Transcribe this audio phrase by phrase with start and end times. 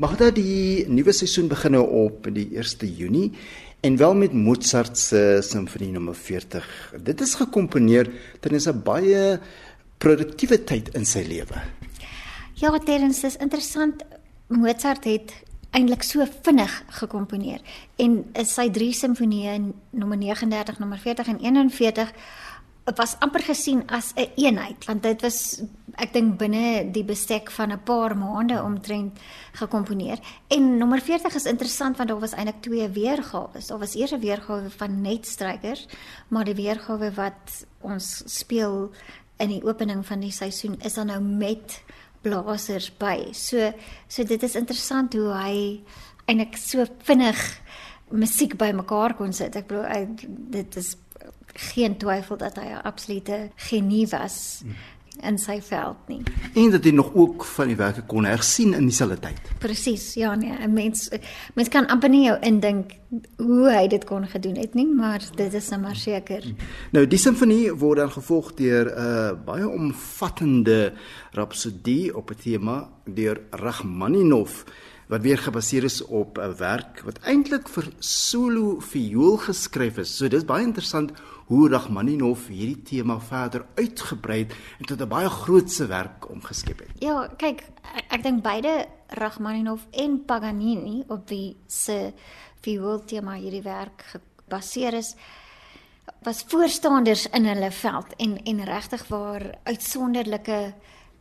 [0.00, 3.34] Magda die nuwe seisoen begin nou op die 1 Junie
[3.84, 6.64] en wel met Mozart se simfonie nommer 40.
[7.04, 8.08] Dit is gekomponeer
[8.40, 9.40] tydens 'n baie
[9.98, 11.60] produktiewe tyd in sy lewe.
[12.54, 14.02] Ja, Terrence, dis interessant.
[14.48, 15.34] Mozart het
[15.70, 17.60] eintlik so vinnig gekomponeer
[17.96, 22.16] en sy drie simfonieë nommer 39, nommer 40 en 41 dit
[22.84, 25.62] was amper gesien as 'n een eenheid want dit was
[25.94, 29.18] ek dink binne die bestek van 'n paar maande omtrent
[29.52, 30.18] gekomponeer
[30.48, 33.60] en nommer 40 is interessant want daar was eintlik twee weergawe.
[33.66, 35.86] Daar was eers 'n weergawe van net strykers,
[36.28, 38.90] maar die weergawe wat ons speel
[39.38, 41.82] in die opening van die seisoen is dan nou met
[42.22, 43.32] blasers by.
[43.32, 43.72] So
[44.08, 45.80] so dit is interessant hoe hy
[46.26, 47.60] eintlik so vinnig
[48.10, 49.56] musiek bymekaar kon sit.
[49.56, 50.16] Ek bedoel
[50.50, 50.96] dit is
[51.54, 54.62] geen twyfel dat hy 'n absolute genie was
[55.26, 56.20] in sy veld nie.
[56.54, 59.52] En dat hy nog ook van die werke kon hersien in dieselfde tyd.
[59.62, 61.08] Presies, ja nee, 'n mens
[61.54, 62.92] mens kan amper nie jou indink
[63.36, 66.44] hoe hy dit kon gedoen het nie, maar dit is nou maar seker.
[66.92, 70.92] Nou die simfonie word dan gevolg deur 'n uh, baie omvattende
[71.32, 74.64] rapsodie op 'n tema deur Rachmaninov
[75.10, 80.16] wat weer gebaseer is op 'n werk wat eintlik vir solo viool geskryf is.
[80.16, 81.12] So dis baie interessant
[81.50, 86.90] hoe Rachmaninov hierdie tema verder uitgebrei het en tot 'n baie grootse werk omgeskep het.
[86.98, 92.12] Ja, kyk, ek, ek dink beide Rachmaninov en Paganini op wie se
[92.60, 95.16] viool tema hierdie werk gebaseer is
[96.22, 100.74] was voorstanders in hulle veld en en regtig waar uitsonderlike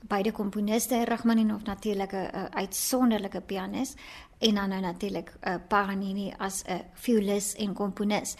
[0.07, 3.95] beide komponiste Rachmaninov natuurlik 'n uitsonderlike pianis
[4.37, 8.35] en dan nou natuurlik uh, Paganini as 'n violis en komponis.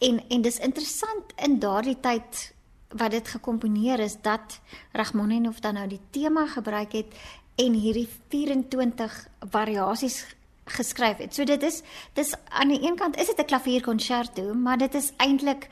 [0.00, 2.54] En en dis interessant in daardie tyd
[2.88, 4.60] wat dit gekomponeer is dat
[4.96, 7.12] Rachmaninov dan nou die tema gebruik het
[7.60, 10.24] en hierdie 24 variasies
[10.64, 11.34] geskryf het.
[11.34, 11.82] So dit is
[12.16, 15.68] dis aan die een kant is dit 'n klavierkonserto, maar dit is eintlik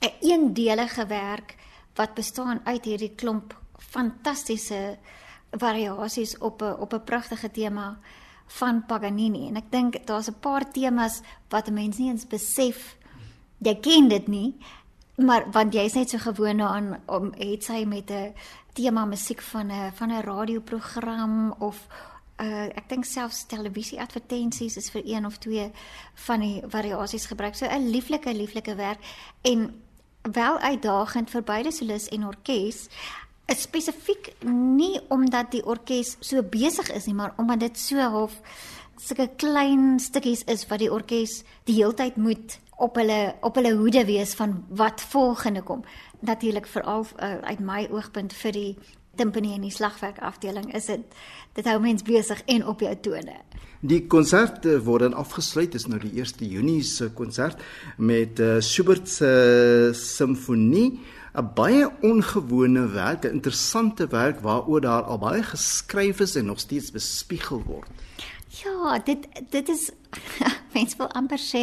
[0.00, 1.56] 'n een eendelige werk
[1.94, 4.98] wat bestaan uit hierdie klomp fantastiese
[5.50, 7.98] variasies op 'n op 'n pragtige tema
[8.46, 12.96] van Paganini en ek dink daar's 'n paar temas wat 'n mens nie eens besef
[13.64, 14.54] jy ken dit nie
[15.16, 18.34] maar want jy's net so gewoond daaraan om het sy met 'n
[18.72, 21.86] tema musiek van 'n van 'n radioprogram of
[22.40, 25.70] uh, ek dink selfs televisie advertensies is vir een of twee
[26.26, 27.54] van die variasies gebruik.
[27.54, 28.98] So 'n lieflike lieflike werk
[29.42, 29.82] en
[30.22, 32.88] wel uitdagend vir beide solis en orkes.
[33.46, 38.40] spesifiek nie omdat die orkes so besig is nie, maar omdat dit so half
[38.96, 44.04] sulke klein stukkies is wat die orkes die heeltyd moet op hulle op hulle hoede
[44.04, 45.84] wees van wat volgende kom.
[46.20, 48.78] Natuurlik veral uh, uit my oogpunt vir die
[49.16, 51.18] timpani en die slagwerk afdeling is dit
[51.54, 53.36] dit hou mens besig en op jou tone.
[53.84, 57.60] Die konsert word dan afgesluit is nou die 1 Junie se konsert
[57.96, 61.00] met uh, Schubert se uh, simfonie
[61.34, 66.60] 'n baie ongewone werk, 'n interessante werk waaroor daar al baie geskryf is en nog
[66.60, 67.90] steeds bespiegel word.
[68.62, 69.90] Ja, dit dit is
[70.74, 71.62] mens wil amper sê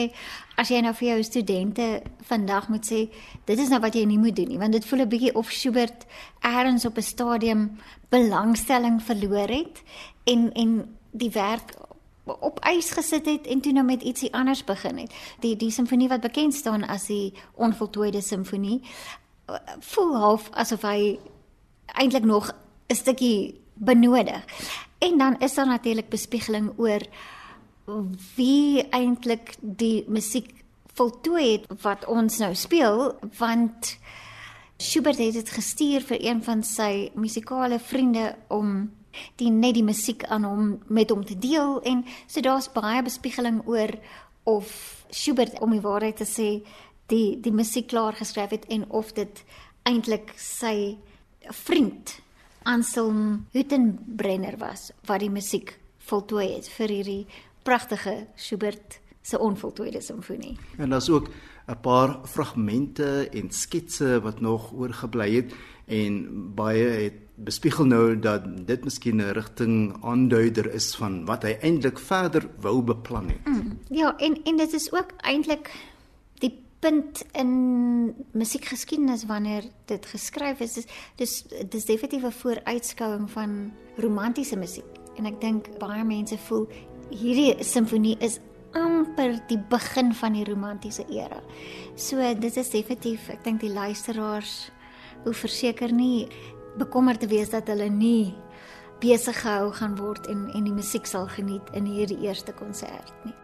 [0.59, 1.85] as jy nou vir jou studente
[2.27, 3.01] vandag moet sê,
[3.47, 5.51] dit is nou wat jy nie moet doen nie, want dit voel 'n bietjie of
[5.51, 6.05] Schubert
[6.41, 9.83] eers op 'n stadium belangstelling verloor het
[10.23, 11.75] en en die werk
[12.25, 15.11] op ys gesit het en toe nou met ietsie anders begin het.
[15.39, 18.81] Die die simfonie wat bekend staan as die onvoltooide simfonie
[19.79, 21.19] voel half asof hy
[21.85, 22.51] eintlik nog
[22.87, 24.45] 'n stukkie benodig.
[25.01, 27.01] En dan is daar natuurlik bespiegeling oor
[28.35, 30.53] wie eintlik die musiek
[30.93, 33.97] voltooi het wat ons nou speel want
[34.81, 38.89] Schubert het dit gestuur vir een van sy musikale vriende om
[39.37, 41.81] die net die musiek aan hom met hom te deel.
[41.85, 43.93] En so daar's baie bespiegeling oor
[44.49, 44.71] of
[45.09, 46.49] Schubert om die waarheid te sê
[47.13, 49.43] die die musiek klaar geskryf het en of dit
[49.85, 50.97] eintlik sy
[51.65, 52.17] vriend
[52.63, 57.23] Anselm Hüttenbrenner was wat die musiek voltooi het vir hierdie
[57.63, 60.57] pragtige Schubert se onvoltooide simfonie.
[60.77, 61.29] En daar's ook
[61.67, 65.53] 'n paar fragmente en sketse wat nog oorgebly het
[65.85, 71.57] en baie het bespiegel nou dat dit miskien 'n rigting aanduider is van wat hy
[71.61, 73.45] eintlik verder wou beplan het.
[73.45, 75.71] Mm, ja, en en dit is ook eintlik
[76.81, 77.51] punt in
[78.33, 80.87] musiekgeskiedenis wanneer dit geskryf is dis
[81.21, 81.33] dis
[81.69, 86.67] dis definitief 'n vooruitskouing van romantiese musiek en ek dink baie mense voel
[87.09, 88.39] hierdie simfonie is
[88.73, 91.41] amper die begin van die romantiese era.
[91.95, 94.71] So dit is definitief ek dink die luisteraars
[95.25, 96.27] hoe verseker nie
[96.79, 98.33] bekommerd te wees dat hulle nie
[99.01, 103.35] besig gehou gaan word en en die musiek sal geniet in hierdie eerste konsert nie.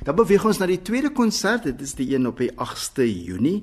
[0.00, 1.66] Dan beweeg ons na die tweede konsert.
[1.68, 3.60] Dit is die een op die 8ste Junie.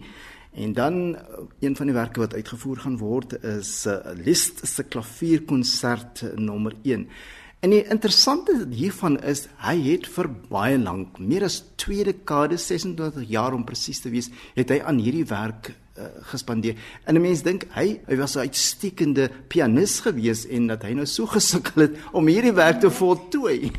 [0.57, 4.83] En dan uh, een van die werke wat uitgevoer gaan word is uh, Liszt se
[4.83, 7.07] klavierkonsert nommer 1.
[7.65, 13.25] En die interessante hiervan is hy het vir baie lank, meer as 2 dekades, 26
[13.29, 16.77] jaar om presies te wees, het hy aan hierdie werk uh, gespandeer.
[17.05, 21.05] En 'n mens dink hy hy was 'n uitstekende pianis gewees en dat hy nou
[21.05, 23.71] so gesukkel het om hierdie werk te voltooi.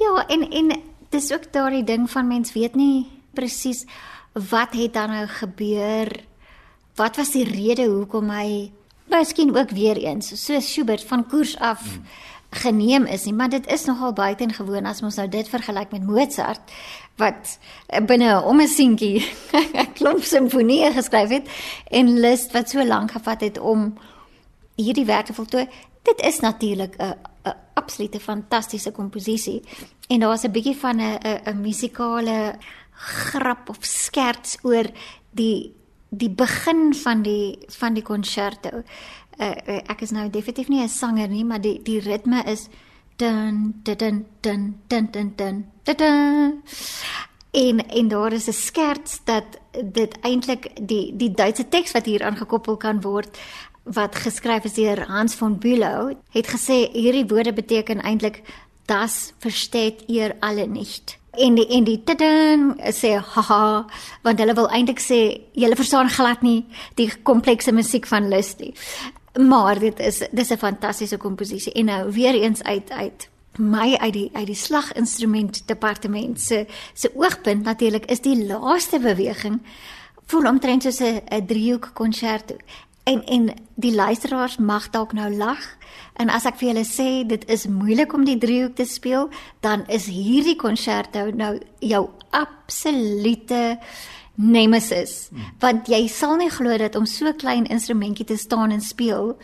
[0.00, 0.72] Ja, en en
[1.10, 3.84] dis ook daardie ding van mens weet nie presies
[4.32, 6.10] wat het dan nou gebeur?
[6.98, 8.70] Wat was die rede hoekom hy
[9.08, 12.04] miskien ook weer eens so Schubert van koers af hmm.
[12.50, 16.72] geneem is nie, maar dit is nogal buitengewoon as ons nou dit vergelyk met Mozart
[17.16, 17.58] wat
[18.06, 21.48] binne om 'n seentjie 'n klomp simfonieë geskryf het
[21.90, 23.94] en Liszt wat so lank gevat het om
[24.76, 25.66] hierdie werk te voltooi.
[26.02, 27.14] Dit is natuurlik 'n
[27.48, 29.62] 'n absolute fantastiese komposisie
[30.08, 32.58] en daar's 'n bietjie van 'n 'n 'n musikale
[32.92, 34.86] grap of skerts oor
[35.30, 35.74] die
[36.10, 38.82] die begin van die van die konserto.
[39.38, 39.54] Uh,
[39.86, 42.68] ek is nou definitief nie 'n sanger nie, maar die die ritme is
[43.16, 44.26] dun dun dun
[44.88, 46.62] dun dun dun dun
[47.50, 49.44] en en daar is 'n skerts dat
[49.84, 53.38] dit eintlik die die Duitse teks wat hier aangekoppel kan word
[53.94, 58.42] wat geskryf is deur Hans von Bülow het gesê hierdie woorde beteken eintlik
[58.86, 61.18] das versteht ihr alle nicht.
[61.32, 63.86] En die en die tadin sê haha
[64.24, 65.20] want hulle wil eintlik sê
[65.52, 66.64] julle verstaan glad nie
[67.00, 68.72] die komplekse musiek van Lusty.
[69.38, 74.12] Maar dit is dis 'n fantastiese komposisie en nou weer eens uit uit my uit
[74.12, 79.60] die uit die slaginstrument departement se se oogpunt natuurlik is die laaste beweging
[80.26, 82.56] voel omtrent soos 'n driehoek konserto
[83.08, 83.48] en en
[83.80, 85.62] die luisteraars mag dalk nou lag.
[86.18, 89.30] En as ek vir julle sê dit is moeilik om die driehoek te speel
[89.64, 93.78] dan is hierdie konserto nou jou absolute
[94.38, 95.28] nemesis.
[95.30, 95.54] Hmm.
[95.60, 99.34] want jy sal nie glo dat om so klein instrumentjie te staan en speel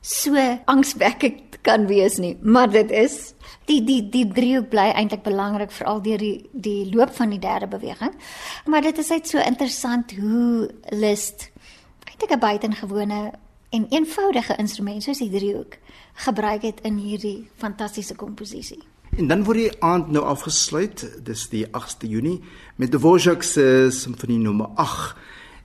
[0.00, 2.36] so angswekkend kan wees nie.
[2.42, 3.34] Maar dit is
[3.68, 7.68] die die die driehoek bly eintlik belangrik veral deur die die loop van die derde
[7.68, 8.14] beweging.
[8.66, 11.50] Maar dit is net so interessant hoe Liszt
[12.18, 13.32] eintlik 'n buitengewone
[13.70, 15.76] en eenvoudige instrument soos die driehoek
[16.14, 18.82] gebruik het in hierdie fantastiese komposisie.
[19.16, 22.40] En dan word die aand nou afgesluit, dis die 8ste Junie
[22.76, 25.16] met Dvorak se simfonie nommer 8.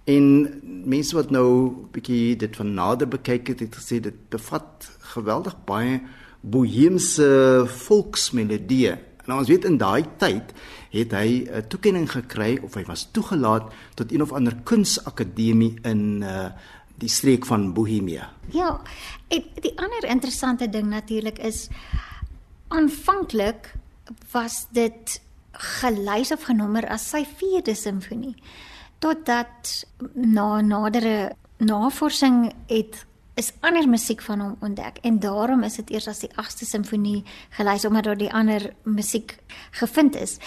[0.04, 4.98] En mense wat nou 'n bietjie dit van nader bekyk het, het gesê dit bevat
[5.00, 6.02] geweldig baie
[6.42, 8.98] boheemse volksmelodieë.
[9.26, 10.54] En ons weet in daai tyd
[10.92, 16.22] het hy 'n toekenning gekry of hy was toegelaat tot een of ander kunsakademie in
[16.22, 16.52] uh
[16.96, 18.30] die streek van Bohemia.
[18.54, 18.82] Ja,
[19.28, 21.68] en die ander interessante ding natuurlik is
[22.68, 23.74] aanvanklik
[24.32, 25.22] was dit
[25.52, 28.36] gelys of genommer as sy 4de simfonie
[29.04, 29.84] totdat
[30.14, 36.08] na nadere navorsing het is ander musiek van hom ontdek en daarom is dit eers
[36.12, 37.24] as die 8ste simfonie
[37.58, 39.38] gelys omdat daar die ander musiek
[39.80, 40.38] gevind is.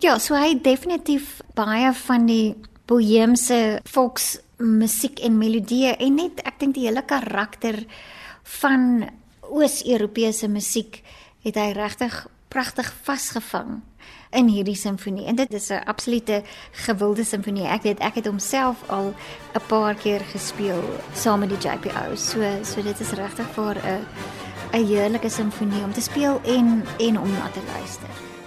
[0.00, 2.54] Ja, so hy definitief baie van die
[2.88, 7.84] boheemse volks musiek en melodieë en net ek dink die hele karakter
[8.60, 9.08] van
[9.48, 11.02] Oos-Europese musiek
[11.46, 13.78] het hy regtig pragtig vasgevang
[14.30, 15.26] in hierdie simfonie.
[15.26, 16.42] En dit is 'n absolute
[16.72, 17.66] gewilde simfonie.
[17.66, 19.14] Ek weet ek het homself al
[19.54, 20.82] 'n paar keer gespeel
[21.14, 22.14] saam met die JPO.
[22.14, 24.06] So so dit is regtig vir 'n
[24.72, 28.37] 'n heerlike simfonie om te speel en en om na te luister.